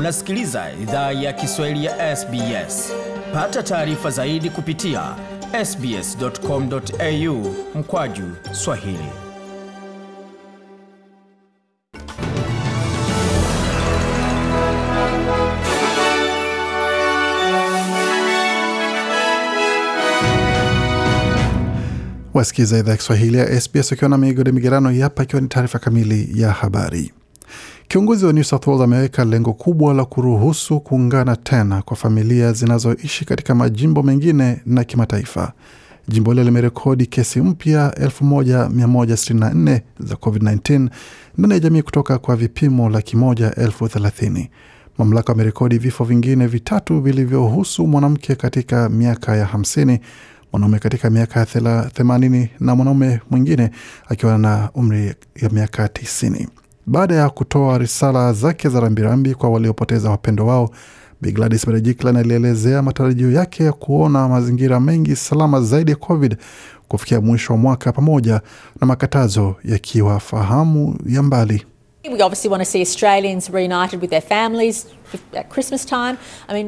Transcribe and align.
Unasikiliza 0.00 0.66
idhaa 0.82 1.12
ya 1.12 1.32
Kiswahili 1.32 1.84
ya 1.84 2.16
SBS. 2.16 2.92
Pata 3.34 3.62
taarifa 3.62 4.10
zaidi 4.10 4.50
kupitia 4.50 5.02
sbs.com.au 5.64 7.54
mkwaju 7.74 8.24
Swahili. 8.52 8.98
Wasikiza 22.34 22.78
idhaa 22.78 22.90
ya 22.90 22.96
Kiswahili 22.96 23.38
ya 23.38 23.60
SBS 23.60 23.92
ukiwa 23.92 24.08
na 24.10 24.18
migode 24.18 24.52
migerano 24.52 25.00
hapa, 25.02 25.22
ikiwa 25.22 25.42
ni 25.42 25.48
taarifa 25.48 25.78
kamili 25.78 26.40
ya 26.42 26.50
habari. 26.52 27.12
Kiongozi 27.90 28.26
wa 28.26 28.32
New 28.32 28.44
South 28.44 28.66
Wales 28.66 28.82
ameweka 28.82 29.24
lengo 29.24 29.52
kubwa 29.52 29.94
la 29.94 30.04
kuruhusu 30.04 30.80
kuungana 30.80 31.36
tena 31.36 31.82
kwa 31.82 31.96
familia 31.96 32.52
zinazoishi 32.52 33.24
katika 33.24 33.54
majimbo 33.54 34.02
mengine 34.02 34.60
na 34.66 34.84
kimataifa. 34.84 35.52
Jimbo 36.08 36.30
hilo 36.30 36.44
limerekodi 36.44 37.06
kesi 37.06 37.40
mpya 37.40 37.88
1164 37.90 39.80
za 40.00 40.14
COVID-19 40.14 40.88
ndani 41.38 41.54
ya 41.54 41.60
jamii 41.60 41.82
kutoka 41.82 42.18
kwa 42.18 42.36
vipimo 42.36 42.88
laki 42.88 43.16
moja 43.16 43.54
elfu 43.54 43.88
thelathini. 43.88 44.50
Mamlaka 44.98 45.32
wamerekodi 45.32 45.78
vifo 45.78 46.04
vingine 46.04 46.46
vitatu 46.46 47.00
vilivyohusu 47.00 47.86
mwanamke 47.86 48.34
katika 48.34 48.88
miaka 48.88 49.36
ya 49.36 49.44
hamsini 49.46 50.00
mwanaume 50.52 50.78
katika 50.78 51.10
miaka 51.10 51.40
ya 51.40 51.46
themanini 51.94 52.48
na 52.60 52.74
mwanaume 52.74 53.20
mwingine 53.30 53.70
akiwa 54.08 54.38
na 54.38 54.70
umri 54.74 55.14
ya 55.42 55.48
miaka 55.50 55.88
tisini. 55.88 56.48
Baada 56.86 57.14
ya 57.14 57.30
kutoa 57.30 57.78
risala 57.78 58.32
zake 58.32 58.68
za 58.68 58.80
rambirambi 58.80 59.34
kwa 59.34 59.50
waliopoteza 59.50 60.10
wapendo 60.10 60.46
wao, 60.46 60.70
Bi 61.22 61.32
Gladys 61.32 61.66
Berejiklian 61.66 62.16
alielezea 62.16 62.82
matarajio 62.82 63.30
yake 63.32 63.64
ya 63.64 63.72
kuona 63.72 64.28
mazingira 64.28 64.80
mengi 64.80 65.16
salama 65.16 65.60
zaidi 65.60 65.90
ya 65.90 65.96
COVID 65.96 66.36
kufikia 66.88 67.20
mwisho 67.20 67.52
wa 67.52 67.58
mwaka, 67.58 67.92
pamoja 67.92 68.40
na 68.80 68.86
makatazo 68.86 69.54
yakiwa 69.64 70.20
fahamu 70.20 70.98
ya 71.06 71.22
mbali. 71.22 71.66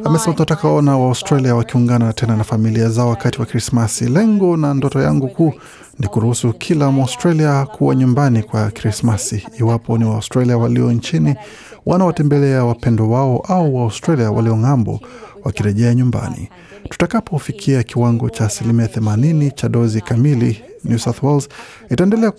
Amesema 0.09 0.35
tunataka 0.35 0.69
waona 0.69 0.99
Waaustralia 0.99 1.55
wakiungana 1.55 2.13
tena 2.13 2.37
na 2.37 2.45
familia 2.45 2.89
zao 2.89 3.09
wakati 3.09 3.41
wa 3.41 3.47
Krismasi. 3.47 4.05
Lengo 4.05 4.57
na 4.57 4.75
ndoto 4.75 5.01
yangu 5.03 5.29
kuu 5.29 5.53
ni 5.99 6.07
kuruhusu 6.09 6.53
kila 6.53 6.91
Mwaustralia 6.91 7.67
kuwa 7.67 7.95
nyumbani 7.95 8.43
kwa 8.43 8.71
Krismasi, 8.71 9.47
iwapo 9.61 9.99
ni 9.99 10.05
Waaustralia 10.05 10.59
walio 10.59 10.93
nchini 10.93 11.35
wanawatembelea 11.87 12.65
wapendo 12.65 13.11
wao 13.11 13.39
au 13.49 13.77
Waaustralia 13.77 14.31
walio 14.31 14.57
ng'ambo 14.57 15.01
wakirejea 15.45 15.95
nyumbani. 15.95 16.49
Tutakapofikia 16.89 17.83
kiwango 17.83 18.31
cha 18.31 18.45
asilimia 18.45 18.87
80 18.87 19.51
cha 19.55 19.69
dozi 19.69 20.01
kamili, 20.01 20.63
New 20.85 20.99
South 20.99 21.23
Wales 21.23 21.49
itaendelea 21.91 22.31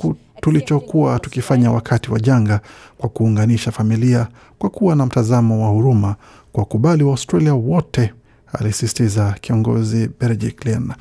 tulichokuwa 0.43 1.19
tukifanya 1.19 1.71
wakati 1.71 2.11
wa 2.11 2.19
janga, 2.19 2.59
kwa 2.97 3.09
kuunganisha 3.09 3.71
familia, 3.71 4.27
kwa 4.59 4.69
kuwa 4.69 4.95
na 4.95 5.05
mtazamo 5.05 5.63
wa 5.65 5.69
huruma, 5.69 6.15
kwa 6.51 6.65
kubali 6.65 7.03
Waaustralia 7.03 7.53
wote, 7.53 8.13
alisisitiza 8.53 9.35
kiongozi 9.41 10.09
Berejiklian. 10.19 10.93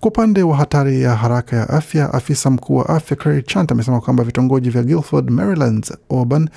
Kwa 0.00 0.08
upande 0.08 0.42
wa 0.42 0.56
hatari 0.56 1.02
ya 1.02 1.16
haraka 1.16 1.56
ya 1.56 1.68
afya, 1.68 2.12
afisa 2.14 2.50
mkuu 2.50 2.76
wa 2.76 2.88
afya 2.88 3.16
Craig 3.16 3.44
Chant 3.46 3.72
amesema 3.72 4.00
kwamba 4.00 4.24
vitongoji 4.24 4.70
vya 4.70 4.82
Guildford, 4.82 5.30
Maryland, 5.30 5.94
Auburn, 6.10 6.48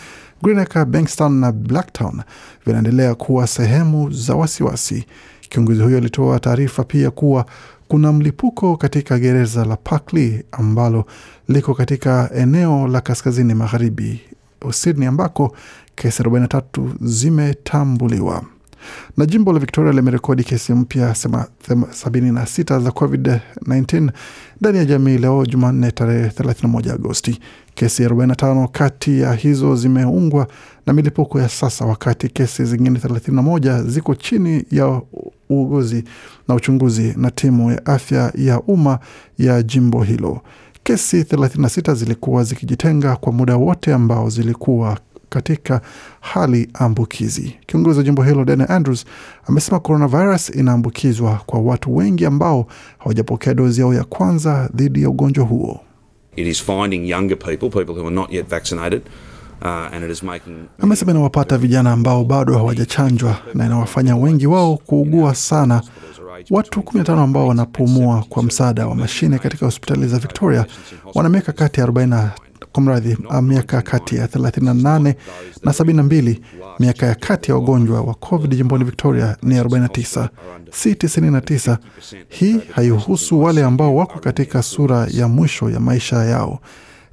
Greenacre, 0.44 0.86
Bankstown 0.86 1.34
na 1.34 1.52
Blacktown 1.52 2.22
vinaendelea 2.66 3.16
kuwa 3.16 3.48
sehemu 3.48 4.12
za 4.12 4.36
wasiwasi. 4.36 5.06
Kiongozi 5.50 5.82
huyo 5.84 5.98
alitoa 5.98 6.40
taarifa 6.40 6.84
pia 6.84 7.12
kuwa 7.12 7.46
kuna 7.90 8.12
mlipuko 8.12 8.78
katika 8.78 9.20
gereza 9.20 9.66
la 9.66 9.76
Parkley 9.76 10.44
ambalo 10.52 11.06
liko 11.48 11.74
katika 11.74 12.30
eneo 12.36 12.88
la 12.88 13.02
kaskazini 13.02 13.54
magharibi 13.54 14.22
Sydney, 14.72 15.08
ambako 15.08 15.56
kesi 15.96 16.24
43 16.24 16.90
zimetambuliwa 17.02 18.44
na 19.18 19.26
jimbo 19.26 19.54
la 19.54 19.60
Victoria 19.60 19.92
limerekodi 19.94 20.44
kesi 20.44 20.74
mpya 20.74 21.12
76 21.12 22.80
za 22.84 22.90
COVID-19 22.90 24.10
ndani 24.62 24.78
ya 24.78 24.86
jamii 24.86 25.18
leo 25.18 25.46
Jumanne 25.46 25.92
tarehe 25.92 26.28
31 26.28 26.92
Agosti. 26.94 27.40
Kesi 27.80 28.04
45 28.08 28.68
kati 28.68 29.20
ya 29.22 29.34
hizo 29.34 29.76
zimeungwa 29.76 30.48
na 30.86 30.94
milipuko 30.94 31.40
ya 31.40 31.50
sasa, 31.50 31.86
wakati 31.86 32.28
kesi 32.30 32.66
zingine 32.66 33.00
31 33.00 33.84
ziko 33.84 34.16
chini 34.16 34.64
ya 34.72 35.02
uuguzi 35.52 36.04
na 36.48 36.56
uchunguzi 36.56 37.14
na 37.18 37.32
timu 37.32 37.72
ya 37.72 37.86
afya 37.86 38.32
ya 38.36 38.62
umma 38.62 39.00
ya 39.38 39.64
jimbo 39.64 40.04
hilo. 40.04 40.42
Kesi 40.84 41.22
36 41.24 41.96
zilikuwa 41.96 42.44
zikijitenga 42.44 43.16
kwa 43.16 43.32
muda 43.32 43.56
wote 43.56 43.94
ambao 43.94 44.30
zilikuwa 44.30 44.98
katika 45.30 45.82
hali 46.20 46.70
ambukizi. 46.74 47.56
Kiongozi 47.66 47.98
wa 47.98 48.04
jimbo 48.04 48.24
hilo 48.24 48.46
Dana 48.46 48.70
Andrews 48.70 49.06
amesema 49.48 49.80
coronavirus 49.80 50.50
inaambukizwa 50.50 51.42
kwa 51.46 51.60
watu 51.60 51.96
wengi 51.96 52.26
ambao 52.26 52.68
hawajapokea 52.98 53.54
dozi 53.54 53.82
yao 53.82 53.94
ya 53.94 54.04
kwanza 54.04 54.70
dhidi 54.76 55.02
ya 55.02 55.10
ugonjwa 55.10 55.46
huo. 55.46 55.80
It 56.40 56.48
is 56.48 56.64
finding 56.64 57.06
younger 57.10 57.36
people, 57.38 57.70
people 57.70 57.94
who 57.96 58.08
are 58.08 58.16
not 58.16 58.32
yet 58.32 58.48
vaccinated, 58.50 59.02
uh, 59.62 59.90
and 59.94 60.04
it 60.06 60.12
is 60.12 60.24
making... 60.24 60.56
Amesema 60.80 61.12
inawapata 61.12 61.58
vijana 61.58 61.92
ambao 61.92 62.24
bado 62.24 62.54
hawajachanjwa 62.58 63.38
na 63.54 63.66
inawafanya 63.66 64.16
wengi 64.16 64.48
wao 64.48 64.78
kuugua 64.78 65.36
sana. 65.36 65.82
Watu 66.50 66.80
15 66.80 67.20
ambao 67.20 67.48
wanapumua 67.48 68.24
kwa 68.30 68.44
msaada 68.44 68.88
wa 68.88 68.96
mashine 68.96 69.40
katika 69.40 69.66
hospitali 69.66 70.08
za 70.08 70.20
Victoria 70.20 70.66
wana 71.16 71.30
miaka 71.30 71.52
kati 71.52 71.80
ya 71.80 71.86
40 71.88 72.30
kwa 72.72 72.84
mradhi 72.84 73.18
miaka 73.42 73.82
kati 73.82 74.16
ya 74.16 74.26
38 74.28 75.14
na 75.64 75.72
72. 75.72 76.40
Miaka 76.80 77.06
ya 77.06 77.16
kati 77.16 77.52
ya 77.52 77.56
wagonjwa 77.56 78.02
wa 78.02 78.14
COVID 78.14 78.56
jimboni 78.56 78.84
Victoria 78.84 79.38
ni 79.44 79.60
49, 79.62 80.30
si 80.72 80.94
99. 80.94 81.78
Hii 82.30 82.60
haihusu 82.72 83.42
wale 83.44 83.64
ambao 83.64 83.96
wako 83.96 84.20
katika 84.20 84.64
sura 84.64 85.08
ya 85.12 85.28
mwisho 85.28 85.70
ya 85.70 85.80
maisha 85.80 86.16
yao. 86.16 86.60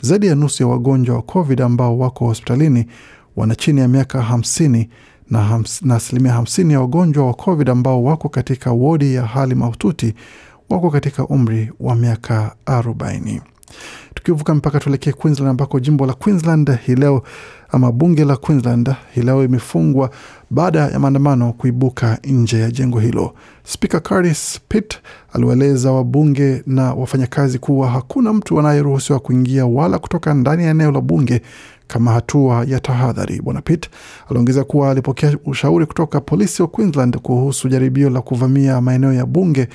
Zaidi 0.00 0.26
ya 0.26 0.34
nusu 0.34 0.62
ya 0.62 0.66
wagonjwa 0.68 1.16
wa 1.16 1.22
COVID 1.22 1.60
ambao 1.62 1.98
wako 1.98 2.26
hospitalini 2.26 2.86
wana 3.36 3.54
chini 3.54 3.80
ya 3.80 3.88
miaka 3.88 4.18
50 4.20 4.86
na 5.82 5.94
asilimia 5.96 6.38
50 6.38 6.72
ya 6.72 6.80
wagonjwa 6.80 7.26
wa 7.26 7.34
COVID 7.34 7.70
ambao 7.70 8.04
wako 8.04 8.28
katika 8.28 8.72
wodi 8.72 9.14
ya 9.14 9.22
hali 9.26 9.54
mahututi 9.54 10.14
wako 10.68 10.90
katika 10.90 11.26
umri 11.26 11.72
wa 11.80 11.94
miaka 11.94 12.54
40. 12.66 13.40
Tukivuka 14.26 14.54
mpaka 14.54 14.80
tuelekee 14.80 15.12
Queensland 15.12 15.50
ambako 15.50 15.80
jimbo 15.80 16.06
la 16.06 16.12
Queensland 16.14 16.78
hii 16.86 16.94
leo 16.94 17.22
ama 17.68 17.92
bunge 17.92 18.24
la 18.24 18.36
Queensland 18.36 18.94
hii 19.14 19.22
leo 19.22 19.44
imefungwa 19.44 20.10
baada 20.50 20.78
ya 20.80 20.98
maandamano 20.98 21.52
kuibuka 21.52 22.18
nje 22.24 22.60
ya 22.60 22.70
jengo 22.70 23.00
hilo. 23.00 23.34
Spika 23.64 24.00
Curtis 24.00 24.60
Pitt 24.68 24.94
aliwaeleza 25.32 25.92
wabunge 25.92 26.62
na 26.66 26.94
wafanyakazi 26.94 27.58
kuwa 27.58 27.88
hakuna 27.90 28.32
mtu 28.32 28.60
anayeruhusiwa 28.60 29.20
kuingia 29.20 29.66
wala 29.66 29.98
kutoka 29.98 30.34
ndani 30.34 30.64
ya 30.64 30.70
eneo 30.70 30.92
la 30.92 31.00
bunge 31.00 31.42
kama 31.86 32.12
hatua 32.12 32.64
ya 32.68 32.80
tahadhari. 32.80 33.40
Bwana 33.42 33.60
Pitt 33.62 33.90
aliongeza 34.30 34.64
kuwa 34.64 34.90
alipokea 34.90 35.36
ushauri 35.44 35.86
kutoka 35.86 36.20
polisi 36.20 36.62
wa 36.62 36.68
Queensland 36.68 37.16
kuhusu 37.18 37.68
jaribio 37.68 38.10
la 38.10 38.20
kuvamia 38.20 38.80
maeneo 38.80 39.12
ya 39.12 39.26
bunge. 39.26 39.68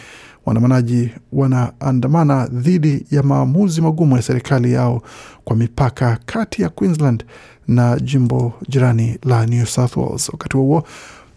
Waandamanaji 0.45 1.09
wanaandamana 1.33 2.47
dhidi 2.47 3.05
ya 3.11 3.23
maamuzi 3.23 3.81
magumu 3.81 4.15
ya 4.15 4.21
serikali 4.21 4.73
yao 4.73 5.01
kwa 5.43 5.55
mipaka 5.55 6.17
kati 6.25 6.61
ya 6.61 6.69
Queensland 6.69 7.25
na 7.67 7.99
jimbo 7.99 8.53
jirani 8.69 9.17
la 9.23 9.45
New 9.45 9.65
South 9.65 9.97
Wales. 9.97 10.29
Wakati 10.29 10.57
huo 10.57 10.83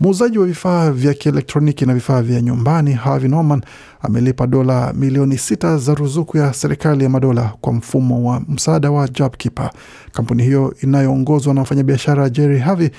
muuzaji 0.00 0.38
wa 0.38 0.46
vifaa 0.46 0.91
vya 0.91 1.14
kielektroniki 1.14 1.87
na 1.87 1.94
vifaa 1.94 2.23
vya 2.23 2.41
nyumbani 2.43 2.93
Harvey 2.93 3.29
Norman 3.31 3.62
amelipa 4.02 4.46
dola 4.46 4.93
milioni 4.93 5.38
sita 5.38 5.79
za 5.79 5.94
ruzuku 5.94 6.37
ya 6.38 6.52
serikali 6.52 7.05
ya 7.05 7.11
madola 7.11 7.52
kwa 7.61 7.73
mfumo 7.73 8.31
wa 8.31 8.41
msaada 8.49 8.91
wa 8.91 9.08
JobKeeper. 9.08 9.70
Kampuni 10.12 10.43
hiyo 10.43 10.75
inayoongozwa 10.82 11.55
na 11.55 11.61
mfanyabiashara 11.61 12.31
Jerry 12.31 12.58
Harvey 12.58 12.91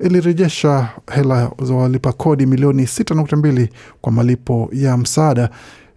ilirejesha 0.00 0.88
hela 1.14 1.50
za 1.62 1.74
walipa 1.74 2.12
kodi 2.12 2.46
milioni 2.46 2.82
6.2 2.82 3.68
kwa 4.00 4.12
malipo 4.12 4.68
ya 4.72 4.96
msaada 4.96 5.50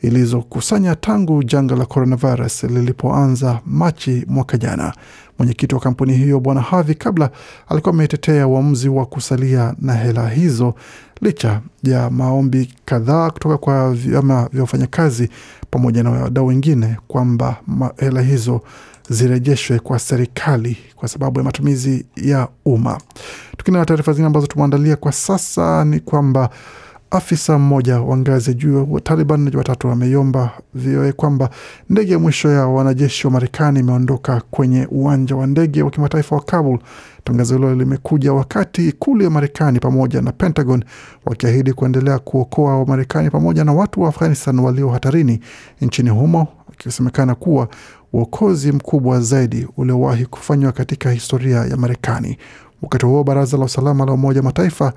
ilizokusanya 0.03 0.95
tangu 0.95 1.43
janga 1.43 1.75
la 1.75 1.85
coronavirus 1.85 2.63
lilipoanza 2.63 3.59
Machi 3.65 4.25
mwaka 4.27 4.57
jana. 4.57 4.93
Mwenyekiti 5.39 5.75
wa 5.75 5.81
kampuni 5.81 6.13
hiyo 6.13 6.39
Bwana 6.39 6.61
Harvey 6.61 6.95
kabla 6.95 7.29
alikuwa 7.69 7.93
ametetea 7.93 8.47
uamuzi 8.47 8.89
wa 8.89 9.05
kusalia 9.05 9.75
na 9.81 9.93
hela 9.93 10.29
hizo 10.29 10.73
licha 11.21 11.61
ya 11.83 12.09
maombi 12.09 12.73
kadhaa 12.85 13.29
kutoka 13.29 13.57
kwa 13.57 13.93
vyama 13.93 14.49
vya 14.53 14.61
wafanyakazi 14.61 15.29
pamoja 15.71 16.03
na 16.03 16.09
wadau 16.11 16.47
wengine 16.47 16.97
kwamba 17.07 17.55
hela 17.97 18.21
hizo 18.21 18.61
zirejeshwe 19.09 19.79
kwa 19.79 19.99
serikali 19.99 20.77
kwa 20.95 21.07
sababu 21.07 21.39
ya 21.39 21.43
matumizi 21.45 22.05
ya 22.15 22.47
umma. 22.65 22.97
Tukina 23.57 23.79
na 23.79 23.85
taarifa 23.85 24.11
zingine 24.11 24.27
ambazo 24.27 24.47
tumeandalia 24.47 24.95
kwa 24.95 25.11
sasa 25.11 25.85
ni 25.85 25.99
kwamba 25.99 26.49
afisa 27.13 27.59
mmoja 27.59 28.01
wa 28.01 28.17
ngazi 28.17 28.49
ya 28.49 28.53
juu 28.53 28.87
wa 28.91 29.01
Taliban 29.01 29.49
Jumatatu 29.51 29.89
ameiomba 29.89 30.51
VOA 30.73 31.11
kwamba 31.13 31.49
ndege 31.89 32.11
ya 32.13 32.19
mwisho 32.19 32.49
ya 32.51 32.67
wanajeshi 32.67 33.27
wa 33.27 33.33
Marekani 33.33 33.79
imeondoka 33.79 34.41
kwenye 34.51 34.87
uwanja 34.91 35.35
wa 35.35 35.47
ndege 35.47 35.83
wa 35.83 35.91
kimataifa 35.91 36.35
wa 36.35 36.41
Kabul. 36.41 36.79
Tangazo 37.23 37.55
hilo 37.55 37.75
limekuja 37.75 38.33
wakati 38.33 38.87
ikulu 38.87 39.23
ya 39.23 39.29
Marekani 39.29 39.79
pamoja 39.79 40.21
na 40.21 40.31
Pentagon 40.31 40.83
wakiahidi 41.25 41.73
kuendelea 41.73 42.19
kuokoa 42.19 42.79
Wamarekani 42.79 43.29
pamoja 43.29 43.63
na 43.63 43.73
watu 43.73 44.01
wa 44.01 44.09
Afghanistan 44.09 44.59
walio 44.59 44.89
hatarini 44.89 45.39
nchini 45.81 46.09
humo, 46.09 46.47
akisemekana 46.73 47.35
kuwa 47.35 47.67
uokozi 48.13 48.71
mkubwa 48.71 49.19
zaidi 49.21 49.67
uliowahi 49.77 50.25
kufanywa 50.25 50.71
katika 50.71 51.11
historia 51.11 51.57
ya 51.57 51.77
Marekani. 51.77 52.37
Wakati 52.81 53.05
huo 53.05 53.23
baraza 53.23 53.57
la 53.57 53.65
usalama 53.65 54.05
la 54.05 54.11
Umoja 54.13 54.39
wa 54.39 54.43
Mataifa 54.43 54.93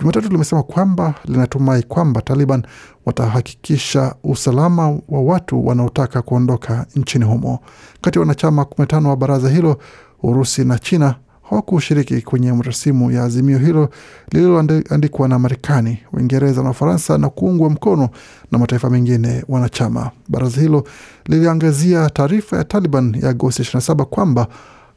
Jumatatu 0.00 0.28
limesema 0.28 0.62
kwamba 0.62 1.14
linatumai 1.24 1.82
kwamba 1.82 2.22
Taliban 2.22 2.62
watahakikisha 3.06 4.14
usalama 4.24 4.88
wa 5.08 5.20
watu 5.22 5.66
wanaotaka 5.66 6.22
kuondoka 6.22 6.86
nchini 6.96 7.24
humo. 7.24 7.58
Kati 8.00 8.18
ya 8.18 8.20
wanachama 8.20 8.64
kumi 8.64 8.76
na 8.78 8.86
tano 8.86 9.08
wa 9.08 9.16
baraza 9.16 9.48
hilo, 9.50 9.78
Urusi 10.22 10.64
na 10.64 10.78
China 10.78 11.14
hawakushiriki 11.50 12.22
kwenye 12.22 12.62
rasimu 12.62 13.10
ya 13.10 13.24
azimio 13.24 13.58
hilo 13.58 13.88
lililoandikwa 14.32 15.28
na 15.28 15.38
Marekani, 15.38 15.98
Uingereza 16.12 16.62
na 16.62 16.70
Ufaransa 16.70 17.18
na 17.18 17.28
kuungwa 17.28 17.70
mkono 17.70 18.08
na 18.52 18.58
mataifa 18.58 18.90
mengine 18.90 19.44
wanachama. 19.48 20.10
Baraza 20.28 20.60
hilo 20.60 20.84
liliangazia 21.26 22.10
taarifa 22.10 22.56
ya 22.56 22.64
Taliban 22.64 23.16
ya 23.22 23.28
Agosti 23.30 23.62
27 23.62 24.04
kwamba 24.04 24.46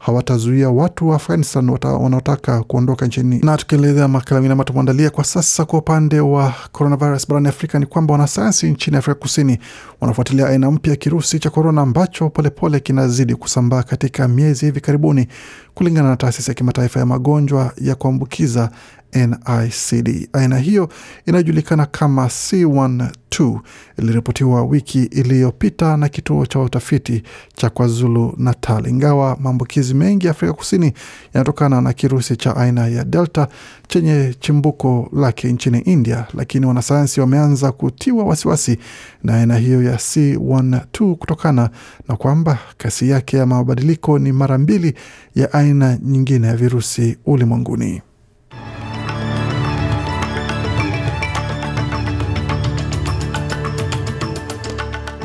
hawatazuia 0.02 0.70
watu 0.70 1.08
wa 1.10 1.16
Afghanistan 1.16 1.70
wanaotaka 1.70 2.64
kuondoka 2.64 3.06
nchini. 3.06 3.40
Na 3.40 3.58
tukielezea 3.58 4.08
makala 4.08 4.42
mengine 4.42 4.52
ambayo 4.52 4.66
tumeandalia 4.68 5.10
kwa 5.10 5.24
sasa, 5.24 5.66
kwa 5.66 5.80
upande 5.80 6.20
wa 6.20 6.54
coronavirus 6.72 7.28
barani 7.28 7.48
Afrika 7.48 7.80
ni 7.80 7.86
kwamba 7.86 8.12
wanasayansi 8.14 8.70
nchini 8.72 8.98
Afrika 8.98 9.20
Kusini 9.20 9.60
wanafuatilia 10.02 10.48
aina 10.48 10.72
mpya 10.72 10.92
ya 10.92 10.98
kirusi 10.98 11.40
cha 11.40 11.50
korona 11.50 11.82
ambacho 11.82 12.30
polepole 12.30 12.80
kinazidi 12.80 13.36
kusambaa 13.36 13.84
katika 13.84 14.28
miezi 14.28 14.66
hivi 14.66 14.82
karibuni, 14.82 15.28
kulingana 15.74 16.10
na 16.10 16.16
taasisi 16.18 16.52
ya 16.52 16.56
kimataifa 16.56 17.00
ya 17.00 17.06
magonjwa 17.06 17.74
ya 17.82 17.96
kuambukiza 17.96 18.70
NICD. 19.14 20.30
Aina 20.34 20.58
hiyo 20.58 20.90
inayojulikana 21.26 21.86
kama 21.86 22.26
C12 22.26 23.60
iliripotiwa 24.00 24.64
wiki 24.64 25.04
iliyopita 25.04 25.98
na 25.98 26.10
kituo 26.10 26.46
cha 26.46 26.60
utafiti 26.60 27.24
cha 27.56 27.70
KwaZulu 27.70 28.34
Natal. 28.38 28.88
Ingawa 28.88 29.38
maambukizi 29.40 29.94
mengi 29.94 30.28
Afrika 30.28 30.54
Kusini 30.54 30.94
yanatokana 31.34 31.82
na 31.82 31.94
kirusi 31.94 32.36
cha 32.36 32.56
aina 32.58 32.88
ya 32.88 33.04
Delta 33.04 33.48
chenye 33.88 34.36
chimbuko 34.40 35.10
lake 35.14 35.52
nchini 35.54 35.80
India, 35.80 36.26
lakini 36.34 36.66
wanasayansi 36.66 37.22
wameanza 37.22 37.72
kutiwa 37.72 38.24
wasiwasi 38.24 38.78
na 39.24 39.36
aina 39.36 39.58
hiyo 39.58 39.84
ya 39.84 39.96
C12 39.96 41.14
kutokana 41.16 41.70
na 42.08 42.16
kwamba 42.16 42.58
kasi 42.78 43.10
yake 43.10 43.38
ya 43.38 43.46
mabadiliko 43.46 44.20
ni 44.20 44.32
mara 44.32 44.58
mbili 44.58 44.94
ya 45.36 45.54
aina 45.54 45.98
nyingine 46.04 46.48
ya 46.48 46.56
virusi 46.56 47.18
ulimwenguni. 47.26 48.02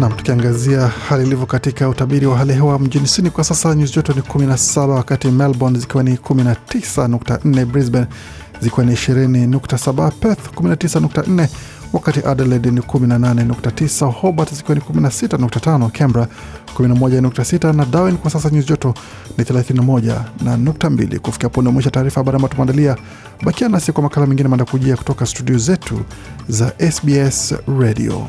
Nam, 0.01 0.13
tukiangazia 0.13 0.87
hali 0.87 1.27
ilivyo 1.27 1.47
katika 1.47 1.89
utabiri 1.89 2.27
wa 2.27 2.39
hali 2.39 2.53
hewa 2.53 2.79
mjini 2.79 3.07
Sydney 3.07 3.31
kwa 3.31 3.45
sasa 3.45 3.75
nyuzi 3.75 3.93
joto 3.93 4.13
ni 4.13 4.21
17, 4.21 4.89
wakati 4.89 5.29
Melbourne 5.29 5.79
zikiwa 5.79 6.03
ni 6.03 6.15
19.4, 6.17 7.65
Brisbane 7.65 8.07
zikiwa 8.61 8.87
ni 8.87 8.93
20.7, 8.93 10.11
Perth 10.11 10.55
19.4, 10.57 11.49
wakati 11.93 12.21
Adelaide 12.27 12.71
ni 12.71 12.81
18.9, 12.81 14.11
Hobart 14.13 14.55
zikiwa 14.55 14.75
ni 14.75 14.81
16.5, 14.81 15.91
Canberra 15.91 16.29
11.6 16.79 17.73
na 17.77 17.85
Darwin 17.85 18.17
kwa 18.17 18.31
sasa 18.31 18.51
nyuzi 18.51 18.67
joto 18.69 18.95
ni 19.39 19.45
31 19.45 20.21
na. 20.45 21.19
Kufikia 21.19 21.49
punde 21.49 21.71
mwisho 21.71 21.91
taarifa 21.91 22.21
habari 22.21 22.37
ambayo 22.37 22.53
tumeandalia. 22.55 22.97
Bakia 23.43 23.69
nasi 23.69 23.93
kwa 23.93 24.03
makala 24.03 24.27
mengine 24.27 24.49
manda 24.49 24.65
kujia 24.65 24.97
kutoka 24.97 25.27
studio 25.27 25.59
zetu 25.59 26.01
za 26.49 26.73
SBS 26.93 27.55
Radio. 27.81 28.29